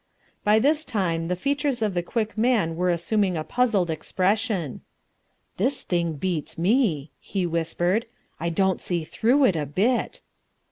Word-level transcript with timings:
By 0.43 0.57
this 0.57 0.83
time 0.83 1.27
the 1.27 1.35
features 1.35 1.83
of 1.83 1.93
the 1.93 2.01
Quick 2.01 2.35
Man 2.35 2.75
were 2.75 2.89
assuming 2.89 3.37
a 3.37 3.43
puzzled 3.43 3.91
expression. 3.91 4.81
"This 5.57 5.83
thing 5.83 6.13
beats 6.13 6.57
me," 6.57 7.11
he 7.19 7.45
whispered, 7.45 8.07
"I 8.39 8.49
don't 8.49 8.81
see 8.81 9.03
through 9.03 9.45
it 9.45 9.55
a 9.55 9.67
bit." 9.67 10.21